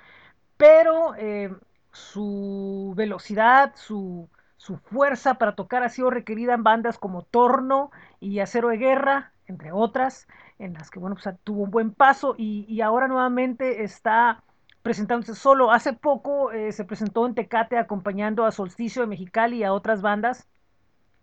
pero 0.58 1.16
eh, 1.16 1.51
su 1.91 2.93
velocidad, 2.95 3.74
su, 3.76 4.30
su 4.58 4.78
fuerza 4.78 5.36
para 5.36 5.56
tocar 5.56 5.82
ha 5.84 5.89
sido 5.89 6.12
requerida 6.12 6.53
en 6.53 6.64
bandas 6.64 6.99
como 6.99 7.24
Torno 7.24 7.89
y 8.20 8.39
Acero 8.39 8.70
de 8.70 8.78
Guerra, 8.78 9.32
entre 9.47 9.72
otras, 9.72 10.28
en 10.60 10.74
las 10.74 10.91
que 10.91 10.99
bueno, 10.99 11.16
pues, 11.16 11.36
tuvo 11.43 11.64
un 11.64 11.72
buen 11.72 11.91
paso 11.91 12.36
y 12.38 12.82
ahora 12.82 13.08
nuevamente 13.08 13.84
está 13.84 14.43
presentándose 14.86 15.34
solo. 15.34 15.72
Hace 15.72 15.94
poco 15.94 16.52
eh, 16.52 16.72
se 16.72 16.86
presentó 16.86 17.26
en 17.26 17.34
Tecate 17.34 17.80
acompañando 17.80 18.46
a 18.46 18.52
Solsticio 18.52 19.02
de 19.02 19.08
Mexicali 19.08 19.58
y 19.58 19.64
a 19.64 19.74
otras 19.74 20.04
bandas. 20.04 20.48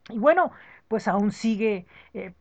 Y 0.09 0.19
bueno, 0.19 0.51
pues 0.89 1.07
aún 1.07 1.31
sigue 1.31 1.87
eh, 2.13 2.35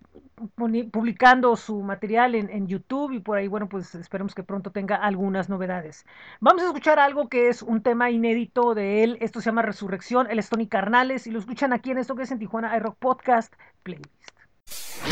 publicando 0.90 1.56
su 1.58 1.84
material 1.84 2.34
en, 2.34 2.50
en 2.50 2.66
YouTube 2.66 3.12
y 3.12 3.20
por 3.20 3.38
ahí, 3.38 3.48
bueno, 3.48 3.70
pues 3.70 3.94
esperemos 3.94 4.34
que 4.34 4.42
pronto 4.42 4.72
tenga 4.72 4.96
algunas 4.96 5.48
novedades. 5.48 6.08
Vamos 6.40 6.64
a 6.64 6.66
escuchar 6.66 6.98
algo 6.98 7.30
que 7.30 7.50
es 7.50 7.62
un 7.62 7.84
tema 7.84 8.10
inédito 8.10 8.74
de 8.74 9.04
él. 9.04 9.20
Esto 9.22 9.42
se 9.42 9.52
llama 9.52 9.62
Resurrección. 9.62 10.26
Él 10.32 10.40
es 10.40 10.50
Tony 10.50 10.66
Carnales 10.66 11.28
y 11.28 11.32
lo 11.32 11.38
escuchan 11.38 11.72
aquí 11.72 11.92
en 11.92 12.00
esto 12.00 12.16
que 12.16 12.24
es 12.24 12.32
en 12.32 12.40
Tijuana 12.40 12.76
iRock 12.78 12.98
Podcast 12.98 13.54
Playlist. 13.84 15.11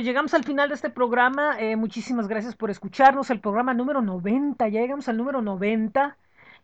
Pues 0.00 0.06
llegamos 0.06 0.32
al 0.32 0.44
final 0.44 0.70
de 0.70 0.76
este 0.76 0.88
programa. 0.88 1.60
Eh, 1.60 1.76
muchísimas 1.76 2.26
gracias 2.26 2.56
por 2.56 2.70
escucharnos. 2.70 3.28
El 3.28 3.38
programa 3.38 3.74
número 3.74 4.00
90, 4.00 4.66
ya 4.68 4.80
llegamos 4.80 5.10
al 5.10 5.18
número 5.18 5.42
90. 5.42 6.16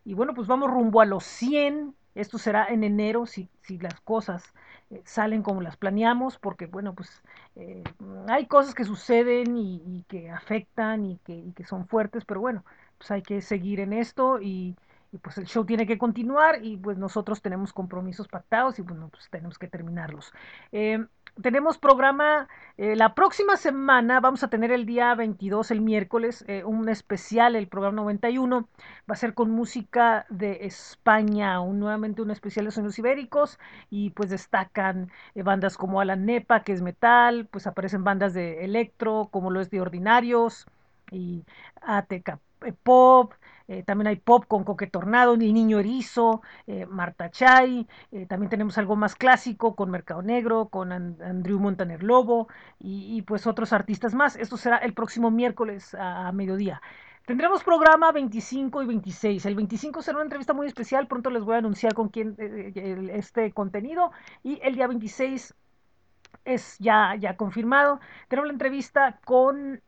Y 0.06 0.14
bueno, 0.14 0.32
pues 0.32 0.48
vamos 0.48 0.70
rumbo 0.70 1.02
a 1.02 1.04
los 1.04 1.24
100. 1.24 1.94
Esto 2.14 2.38
será 2.38 2.66
en 2.68 2.82
enero 2.82 3.26
si, 3.26 3.50
las 3.78 4.00
cosas 4.00 4.54
eh, 4.88 5.02
salen 5.04 5.42
como 5.42 5.60
las 5.60 5.76
planeamos, 5.76 6.38
porque 6.38 6.64
bueno, 6.64 6.94
pues 6.94 7.22
eh, 7.56 7.84
hay 8.26 8.46
cosas 8.46 8.74
que 8.74 8.84
suceden 8.84 9.58
y, 9.58 10.02
que 10.08 10.30
afectan 10.30 11.04
y 11.04 11.18
que, 11.18 11.64
son 11.66 11.86
fuertes, 11.86 12.24
pero 12.24 12.40
bueno, 12.40 12.64
pues 12.96 13.10
hay 13.10 13.20
que 13.20 13.42
seguir 13.42 13.80
en 13.80 13.92
esto 13.92 14.40
y, 14.40 14.76
pues 15.20 15.36
el 15.36 15.44
show 15.44 15.66
tiene 15.66 15.86
que 15.86 15.98
continuar 15.98 16.64
y 16.64 16.78
pues 16.78 16.96
nosotros 16.96 17.42
tenemos 17.42 17.74
compromisos 17.74 18.28
pactados 18.28 18.78
y 18.78 18.82
bueno, 18.82 19.10
pues 19.10 19.28
tenemos 19.28 19.58
que 19.58 19.68
terminarlos. 19.68 20.32
Eh, 20.72 21.04
tenemos 21.42 21.78
programa 21.78 22.48
eh, 22.78 22.96
la 22.96 23.14
próxima 23.14 23.56
semana, 23.56 24.20
vamos 24.20 24.42
a 24.42 24.48
tener 24.48 24.70
el 24.70 24.86
día 24.86 25.14
22, 25.14 25.70
el 25.70 25.80
miércoles, 25.80 26.44
eh, 26.48 26.64
un 26.64 26.88
especial, 26.88 27.56
el 27.56 27.68
programa 27.68 27.96
91, 27.96 28.68
va 29.08 29.14
a 29.14 29.16
ser 29.16 29.34
con 29.34 29.50
música 29.50 30.26
de 30.28 30.66
España, 30.66 31.60
un, 31.60 31.80
nuevamente 31.80 32.22
un 32.22 32.30
especial 32.30 32.66
de 32.66 32.70
sonidos 32.70 32.98
ibéricos. 32.98 33.58
Y 33.90 34.10
pues 34.10 34.30
destacan 34.30 35.10
eh, 35.34 35.42
bandas 35.42 35.76
como 35.76 36.00
Alan 36.00 36.26
Nepa, 36.26 36.62
que 36.62 36.72
es 36.72 36.82
metal, 36.82 37.46
pues 37.50 37.66
aparecen 37.66 38.04
bandas 38.04 38.34
de 38.34 38.64
electro, 38.64 39.28
como 39.30 39.50
lo 39.50 39.60
es 39.60 39.70
de 39.70 39.80
Ordinarios 39.80 40.66
y 41.10 41.44
ATK 41.82 42.38
Pop, 42.82 43.32
eh, 43.68 43.82
también 43.82 44.06
hay 44.06 44.16
pop 44.16 44.44
con 44.46 44.64
Coque 44.64 44.86
Tornado, 44.86 45.34
El 45.34 45.40
Niño 45.40 45.80
Erizo, 45.80 46.42
eh, 46.66 46.86
Marta 46.86 47.30
Chay, 47.30 47.86
eh, 48.12 48.26
también 48.26 48.48
tenemos 48.50 48.78
algo 48.78 48.94
más 48.96 49.14
clásico 49.14 49.74
con 49.74 49.90
Mercado 49.90 50.22
Negro, 50.22 50.68
con 50.68 50.92
And 50.92 51.20
Andrew 51.22 51.58
Montaner 51.58 52.02
Lobo 52.02 52.48
y, 52.78 53.22
pues 53.22 53.46
otros 53.46 53.72
artistas 53.72 54.14
más. 54.14 54.36
Esto 54.36 54.56
será 54.56 54.76
el 54.78 54.94
próximo 54.94 55.30
miércoles 55.30 55.94
a, 55.98 56.30
mediodía. 56.32 56.80
Tendremos 57.26 57.64
programa 57.64 58.12
25 58.12 58.82
y 58.82 58.86
26. 58.86 59.46
El 59.46 59.56
25 59.56 60.02
será 60.02 60.18
una 60.18 60.24
entrevista 60.24 60.52
muy 60.52 60.66
especial, 60.68 61.08
pronto 61.08 61.30
les 61.30 61.42
voy 61.42 61.56
a 61.56 61.58
anunciar 61.58 61.94
con 61.94 62.08
quién 62.08 62.36
este 63.12 63.50
contenido 63.52 64.12
y 64.44 64.60
el 64.62 64.76
día 64.76 64.86
26 64.86 65.54
es 66.44 66.78
ya, 66.78 67.16
ya 67.18 67.36
confirmado. 67.36 68.00
Tenemos 68.28 68.46
la 68.46 68.52
entrevista 68.52 69.18
con 69.24 69.82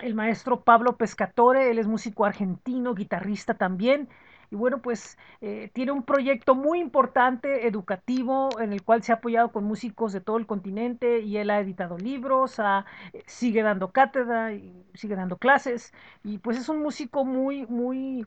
el 0.00 0.14
maestro 0.14 0.62
Pablo 0.62 0.96
Pescatore, 0.96 1.70
él 1.70 1.78
es 1.78 1.86
músico 1.86 2.24
argentino, 2.24 2.94
guitarrista 2.94 3.54
también. 3.54 4.08
Y 4.50 4.54
bueno, 4.54 4.82
pues 4.82 5.16
eh, 5.40 5.70
tiene 5.72 5.92
un 5.92 6.02
proyecto 6.02 6.54
muy 6.54 6.78
importante, 6.78 7.66
educativo, 7.66 8.50
en 8.60 8.74
el 8.74 8.82
cual 8.82 9.02
se 9.02 9.12
ha 9.12 9.16
apoyado 9.16 9.50
con 9.50 9.64
músicos 9.64 10.12
de 10.12 10.20
todo 10.20 10.36
el 10.36 10.46
continente 10.46 11.20
y 11.20 11.38
él 11.38 11.48
ha 11.48 11.58
editado 11.60 11.96
libros, 11.96 12.58
ha, 12.58 12.84
sigue 13.26 13.62
dando 13.62 13.92
cátedra 13.92 14.52
y 14.52 14.84
sigue 14.92 15.16
dando 15.16 15.38
clases. 15.38 15.94
Y 16.22 16.36
pues 16.36 16.58
es 16.58 16.68
un 16.68 16.82
músico 16.82 17.24
muy, 17.24 17.66
muy, 17.66 18.26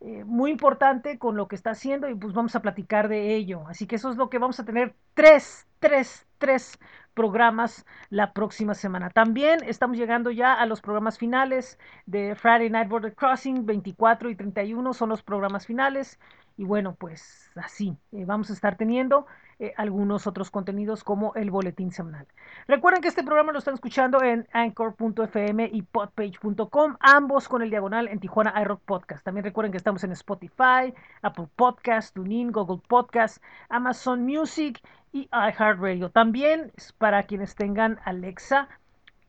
eh, 0.00 0.24
muy 0.24 0.50
importante 0.50 1.18
con 1.18 1.36
lo 1.36 1.48
que 1.48 1.56
está 1.56 1.70
haciendo 1.70 2.08
y 2.08 2.14
pues 2.14 2.34
vamos 2.34 2.54
a 2.54 2.60
platicar 2.60 3.08
de 3.08 3.34
ello. 3.34 3.66
Así 3.68 3.86
que 3.86 3.96
eso 3.96 4.10
es 4.10 4.16
lo 4.16 4.28
que 4.28 4.38
vamos 4.38 4.60
a 4.60 4.64
tener 4.64 4.94
tres, 5.14 5.66
tres, 5.80 6.26
tres 6.38 6.78
programas 7.14 7.86
la 8.10 8.34
próxima 8.34 8.74
semana. 8.74 9.08
También 9.08 9.60
estamos 9.64 9.96
llegando 9.96 10.30
ya 10.30 10.52
a 10.52 10.66
los 10.66 10.82
programas 10.82 11.18
finales 11.18 11.78
de 12.04 12.34
Friday 12.34 12.68
Night 12.68 12.88
Border 12.90 13.14
Crossing 13.14 13.64
24 13.64 14.28
y 14.28 14.36
31 14.36 14.92
son 14.92 15.08
los 15.08 15.22
programas 15.22 15.66
finales 15.66 16.20
y 16.58 16.64
bueno 16.64 16.94
pues 16.94 17.50
así 17.54 17.96
eh, 18.12 18.24
vamos 18.26 18.50
a 18.50 18.52
estar 18.52 18.76
teniendo 18.76 19.26
eh, 19.58 19.72
algunos 19.78 20.26
otros 20.26 20.50
contenidos 20.50 21.02
como 21.02 21.34
el 21.34 21.50
boletín 21.50 21.90
semanal. 21.90 22.26
Recuerden 22.68 23.00
que 23.00 23.08
este 23.08 23.24
programa 23.24 23.52
lo 23.52 23.58
están 23.58 23.72
escuchando 23.72 24.22
en 24.22 24.46
anchor.fm 24.52 25.70
y 25.72 25.80
podpage.com, 25.80 26.96
ambos 27.00 27.48
con 27.48 27.62
el 27.62 27.70
diagonal 27.70 28.08
en 28.08 28.20
Tijuana 28.20 28.52
iRock 28.60 28.82
Podcast. 28.82 29.24
También 29.24 29.44
recuerden 29.44 29.72
que 29.72 29.78
estamos 29.78 30.04
en 30.04 30.12
Spotify, 30.12 30.92
Apple 31.22 31.48
Podcast, 31.56 32.14
TuneIn, 32.14 32.52
Google 32.52 32.82
Podcast, 32.86 33.42
Amazon 33.70 34.26
Music 34.26 34.82
y 35.12 35.28
iHeartRadio. 35.32 36.10
También 36.10 36.70
para 36.98 37.22
quienes 37.22 37.54
tengan 37.54 37.98
Alexa, 38.04 38.68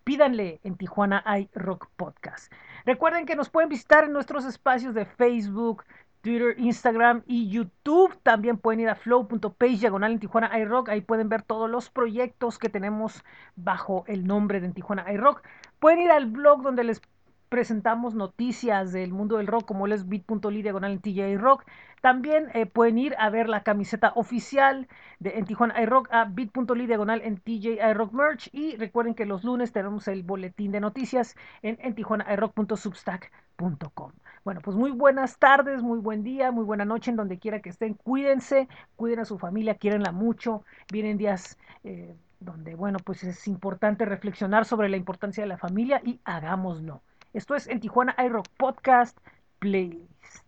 pídanle 0.04 0.60
en 0.66 0.76
Tijuana 0.76 1.24
iRock 1.40 1.90
Podcast. 1.96 2.52
Recuerden 2.86 3.26
que 3.26 3.36
nos 3.38 3.50
pueden 3.50 3.70
visitar 3.70 4.04
en 4.04 4.12
nuestros 4.12 4.44
espacios 4.44 4.94
de 4.94 5.06
Facebook, 5.06 5.84
Twitter, 6.28 6.56
Instagram 6.58 7.24
y 7.26 7.50
YouTube. 7.50 8.14
También 8.22 8.58
pueden 8.58 8.82
ir 8.82 8.90
a 8.90 8.96
flow.page 8.96 9.78
diagonal 9.78 10.12
en 10.12 10.20
Tijuana 10.20 10.60
iRock. 10.60 10.90
Ahí 10.90 11.00
pueden 11.00 11.30
ver 11.30 11.42
todos 11.42 11.70
los 11.70 11.90
proyectos 11.90 12.60
que 12.60 12.68
tenemos 12.68 13.24
bajo 13.56 14.04
el 14.08 14.28
nombre 14.28 14.60
de 14.60 14.66
en 14.66 14.74
Tijuana 14.74 15.10
iRock. 15.14 15.42
Pueden 15.80 16.02
ir 16.02 16.12
al 16.12 16.26
blog 16.26 16.64
donde 16.64 16.84
les 16.84 17.02
presentamos 17.50 18.16
noticias 18.16 18.92
del 18.92 19.12
mundo 19.12 19.38
del 19.38 19.48
rock 19.48 19.66
como 19.66 19.88
es 19.88 20.08
bit.ly 20.08 20.62
diagonal 20.62 20.92
en 20.92 21.00
TJ 21.00 21.38
Rock. 21.38 21.66
También 22.02 22.50
eh, 22.54 22.66
pueden 22.66 22.98
ir 22.98 23.16
a 23.18 23.30
ver 23.30 23.50
la 23.50 23.64
camiseta 23.64 24.12
oficial 24.16 24.88
de 25.20 25.38
en 25.38 25.46
Tijuana 25.46 25.82
iRock 25.82 26.10
a 26.12 26.26
bit.ly 26.26 26.86
diagonal 26.86 27.22
en 27.24 27.38
TJ 27.38 27.80
iRock 27.92 28.14
Merch. 28.14 28.50
Y 28.54 28.76
recuerden 28.78 29.16
que 29.16 29.26
los 29.26 29.44
lunes 29.44 29.72
tenemos 29.72 30.08
el 30.08 30.24
boletín 30.24 30.72
de 30.72 30.80
noticias 30.80 31.36
en, 31.62 31.78
en 31.82 31.96
tijuanairock.substack.com. 31.96 34.12
Bueno, 34.44 34.62
pues 34.62 34.78
muy 34.78 34.92
buenas 34.92 35.40
tardes, 35.40 35.82
muy 35.82 36.00
buen 36.00 36.24
día, 36.24 36.52
muy 36.52 36.64
buena 36.64 36.86
noche 36.86 37.12
en 37.12 37.18
donde 37.18 37.40
quiera 37.40 37.62
que 37.62 37.70
estén. 37.70 37.96
Cuídense, 37.96 38.68
cuiden 38.96 39.20
a 39.20 39.26
su 39.26 39.38
familia, 39.40 39.76
quierenla 39.76 40.12
mucho. 40.12 40.64
Vienen 40.90 41.18
días 41.18 41.58
eh, 41.84 42.16
donde, 42.40 42.76
bueno, 42.76 43.00
pues 43.04 43.24
es 43.24 43.48
importante 43.48 44.06
reflexionar 44.06 44.66
sobre 44.66 44.90
la 44.90 44.98
importancia 44.98 45.44
de 45.44 45.50
la 45.50 45.58
familia 45.58 46.02
y 46.04 46.22
hagámoslo. 46.24 47.02
Esto 47.34 47.56
es 47.56 47.68
en 47.68 47.80
Tijuana 47.80 48.16
iRock 48.18 48.48
Podcast 48.58 49.18
Playlist. 49.60 50.47